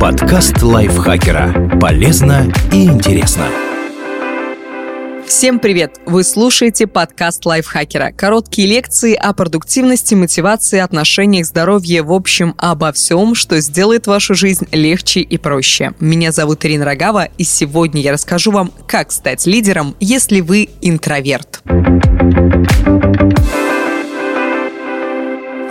[0.00, 1.78] Подкаст лайфхакера.
[1.80, 3.46] Полезно и интересно.
[5.26, 5.96] Всем привет!
[6.06, 8.12] Вы слушаете подкаст лайфхакера.
[8.12, 14.66] Короткие лекции о продуктивности, мотивации, отношениях, здоровье, в общем, обо всем, что сделает вашу жизнь
[14.72, 15.94] легче и проще.
[15.98, 21.62] Меня зовут Ирина Рогава, и сегодня я расскажу вам, как стать лидером, если вы интроверт.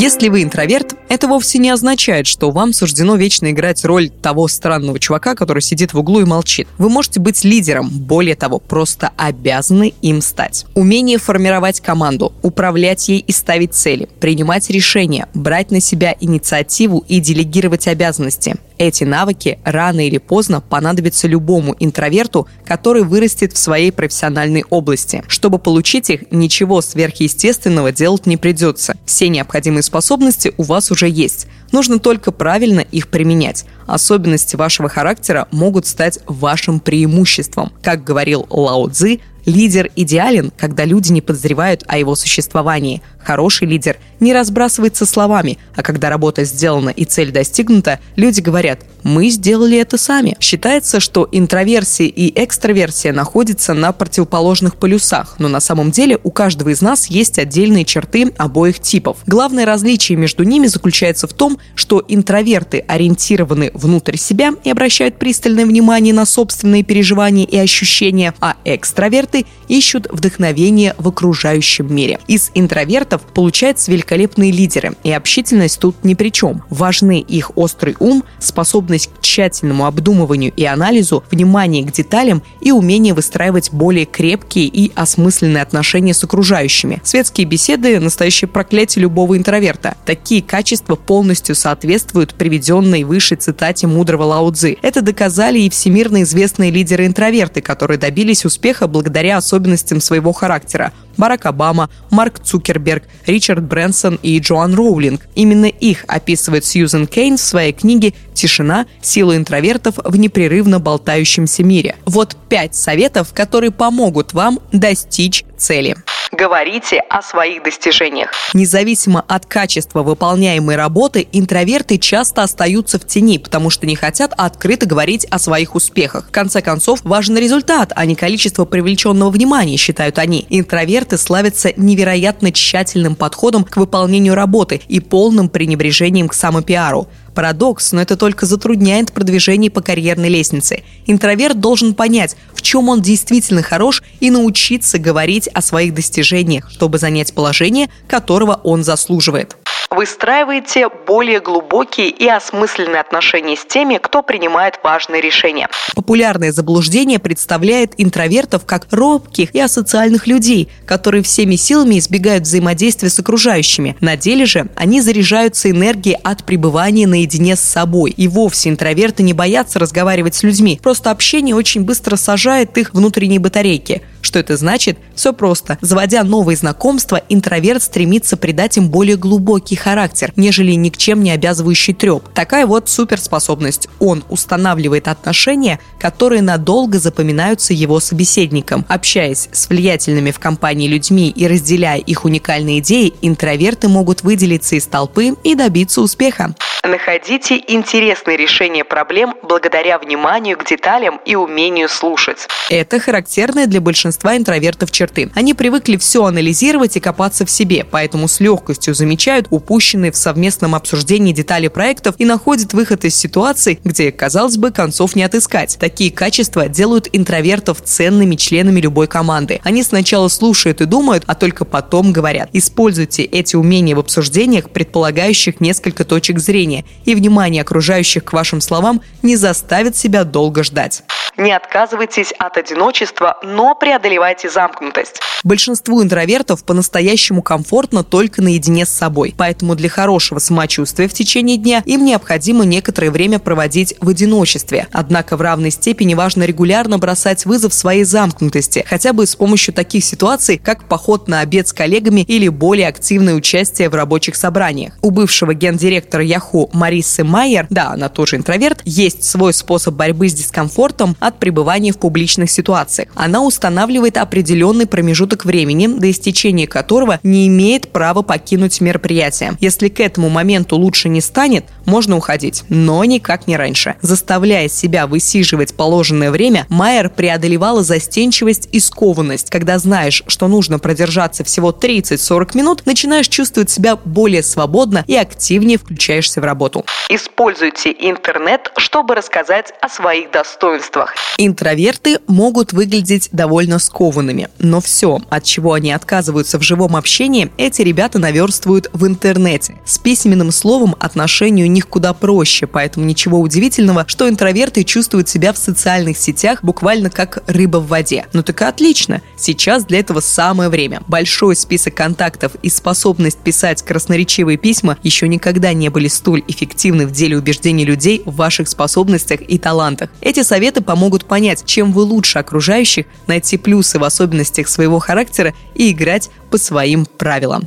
[0.00, 5.00] Если вы интроверт, это вовсе не означает, что вам суждено вечно играть роль того странного
[5.00, 6.68] чувака, который сидит в углу и молчит.
[6.78, 10.66] Вы можете быть лидером, более того, просто обязаны им стать.
[10.76, 17.18] Умение формировать команду, управлять ей и ставить цели, принимать решения, брать на себя инициативу и
[17.18, 18.54] делегировать обязанности.
[18.78, 25.24] Эти навыки рано или поздно понадобятся любому интроверту, который вырастет в своей профессиональной области.
[25.26, 28.96] Чтобы получить их, ничего сверхъестественного делать не придется.
[29.04, 31.48] Все необходимые способности у вас уже есть.
[31.72, 33.64] Нужно только правильно их применять.
[33.86, 37.72] Особенности вашего характера могут стать вашим преимуществом.
[37.82, 43.00] Как говорил Лао Цзи, Лидер идеален, когда люди не подозревают о его существовании.
[43.28, 49.28] Хороший лидер не разбрасывается словами, а когда работа сделана и цель достигнута, люди говорят «мы
[49.28, 50.34] сделали это сами».
[50.40, 56.70] Считается, что интроверсия и экстраверсия находятся на противоположных полюсах, но на самом деле у каждого
[56.70, 59.18] из нас есть отдельные черты обоих типов.
[59.26, 65.66] Главное различие между ними заключается в том, что интроверты ориентированы внутрь себя и обращают пристальное
[65.66, 72.18] внимание на собственные переживания и ощущения, а экстраверты ищут вдохновение в окружающем мире.
[72.26, 76.62] Из интровертов получаются великолепные лидеры, и общительность тут ни при чем.
[76.70, 83.14] Важны их острый ум, способность к тщательному обдумыванию и анализу, внимание к деталям и умение
[83.14, 87.00] выстраивать более крепкие и осмысленные отношения с окружающими.
[87.04, 89.96] Светские беседы– настоящее проклятие любого интроверта.
[90.04, 94.76] Такие качества полностью соответствуют приведенной выше цитате мудрого Лао Цзы.
[94.82, 100.92] Это доказали и всемирно известные лидеры-интроверты, которые добились успеха благодаря особенностям своего характера.
[101.18, 105.26] Барак Обама, Марк Цукерберг, Ричард Брэнсон и Джоан Роулинг.
[105.34, 108.86] Именно их описывает Сьюзен Кейн в своей книге «Тишина.
[109.02, 111.96] Сила интровертов в непрерывно болтающемся мире».
[112.06, 115.96] Вот пять советов, которые помогут вам достичь цели.
[116.38, 118.30] Говорите о своих достижениях.
[118.54, 124.86] Независимо от качества выполняемой работы, интроверты часто остаются в тени, потому что не хотят открыто
[124.86, 126.28] говорить о своих успехах.
[126.28, 130.46] В конце концов, важен результат, а не количество привлеченного внимания, считают они.
[130.48, 138.02] Интроверты славятся невероятно тщательным подходом к выполнению работы и полным пренебрежением к самопиару парадокс, но
[138.02, 140.82] это только затрудняет продвижение по карьерной лестнице.
[141.06, 142.36] Интроверт должен понять,
[142.68, 148.84] чем он действительно хорош и научиться говорить о своих достижениях, чтобы занять положение, которого он
[148.84, 149.56] заслуживает
[149.90, 155.68] выстраиваете более глубокие и осмысленные отношения с теми, кто принимает важные решения.
[155.94, 163.18] Популярное заблуждение представляет интровертов как робких и асоциальных людей, которые всеми силами избегают взаимодействия с
[163.18, 163.96] окружающими.
[164.00, 168.10] На деле же они заряжаются энергией от пребывания наедине с собой.
[168.10, 170.78] И вовсе интроверты не боятся разговаривать с людьми.
[170.82, 174.02] Просто общение очень быстро сажает их внутренние батарейки.
[174.28, 174.98] Что это значит?
[175.14, 175.78] Все просто.
[175.80, 181.30] Заводя новые знакомства, интроверт стремится придать им более глубокий характер, нежели ни к чем не
[181.30, 182.28] обязывающий треп.
[182.34, 183.88] Такая вот суперспособность.
[184.00, 188.84] Он устанавливает отношения, которые надолго запоминаются его собеседникам.
[188.86, 194.86] Общаясь с влиятельными в компании людьми и разделяя их уникальные идеи, интроверты могут выделиться из
[194.86, 196.54] толпы и добиться успеха.
[196.84, 202.46] Находите интересные решения проблем благодаря вниманию к деталям и умению слушать.
[202.70, 205.30] Это характерное для большинства интровертов черты.
[205.34, 210.74] Они привыкли все анализировать и копаться в себе, поэтому с легкостью замечают упущенные в совместном
[210.74, 215.76] обсуждении детали проектов и находят выход из ситуации, где, казалось бы, концов не отыскать.
[215.78, 219.60] Такие качества делают интровертов ценными членами любой команды.
[219.62, 222.50] Они сначала слушают и думают, а только потом говорят.
[222.52, 229.00] Используйте эти умения в обсуждениях, предполагающих несколько точек зрения, и внимание окружающих к вашим словам
[229.22, 231.04] не заставит себя долго ждать.
[231.36, 234.07] Не отказывайтесь от одиночества, но преодолевайте
[234.52, 235.20] замкнутость.
[235.44, 241.82] Большинству интровертов по-настоящему комфортно только наедине с собой, поэтому для хорошего самочувствия в течение дня
[241.86, 244.88] им необходимо некоторое время проводить в одиночестве.
[244.92, 250.04] Однако в равной степени важно регулярно бросать вызов своей замкнутости, хотя бы с помощью таких
[250.04, 254.94] ситуаций, как поход на обед с коллегами или более активное участие в рабочих собраниях.
[255.02, 260.34] У бывшего гендиректора Yahoo Марисы Майер, да, она тоже интроверт, есть свой способ борьбы с
[260.34, 263.08] дискомфортом от пребывания в публичных ситуациях.
[263.14, 269.56] Она устанавливает устанавливает определенный промежуток времени, до истечения которого не имеет права покинуть мероприятие.
[269.60, 273.96] Если к этому моменту лучше не станет, можно уходить, но никак не раньше.
[274.00, 279.50] Заставляя себя высиживать положенное время, Майер преодолевала застенчивость и скованность.
[279.50, 285.78] Когда знаешь, что нужно продержаться всего 30-40 минут, начинаешь чувствовать себя более свободно и активнее
[285.78, 286.84] включаешься в работу.
[287.08, 291.14] Используйте интернет, чтобы рассказать о своих достоинствах.
[291.38, 297.80] Интроверты могут выглядеть довольно скованными, но все, от чего они отказываются в живом общении, эти
[297.82, 299.76] ребята наверстывают в интернете.
[299.86, 305.52] С письменным словом отношению у них куда проще, поэтому ничего удивительного, что интроверты чувствуют себя
[305.52, 308.26] в социальных сетях буквально как рыба в воде.
[308.34, 309.22] Ну так и отлично.
[309.36, 311.02] Сейчас для этого самое время.
[311.08, 317.12] Большой список контактов и способность писать красноречивые письма еще никогда не были столь эффективны в
[317.12, 320.10] деле убеждения людей в ваших способностях и талантах.
[320.20, 325.92] Эти советы помогут понять, чем вы лучше окружающих, найти плюсы в особенностях своего характера и
[325.92, 327.62] играть по своим правилам.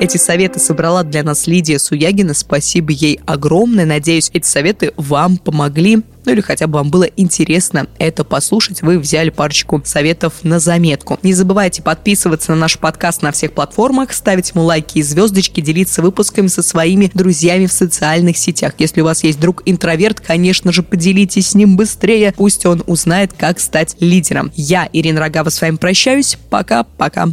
[0.00, 2.32] Эти советы собрала для нас Лидия Суягина.
[2.32, 3.86] Спасибо ей огромное.
[3.86, 8.98] Надеюсь, эти советы вам помогли ну или хотя бы вам было интересно это послушать, вы
[8.98, 11.18] взяли парочку советов на заметку.
[11.22, 16.02] Не забывайте подписываться на наш подкаст на всех платформах, ставить ему лайки и звездочки, делиться
[16.02, 18.74] выпусками со своими друзьями в социальных сетях.
[18.78, 23.32] Если у вас есть друг интроверт, конечно же, поделитесь с ним быстрее, пусть он узнает,
[23.36, 24.52] как стать лидером.
[24.54, 26.38] Я, Ирина Рогава, с вами прощаюсь.
[26.50, 27.28] Пока-пока.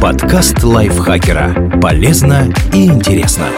[0.00, 1.80] Подкаст лайфхакера.
[1.80, 3.48] Полезно и интересно.